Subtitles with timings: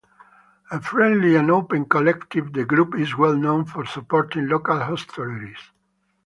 [0.71, 5.59] A friendly and open collective, the group is well known for supporting local hostelries.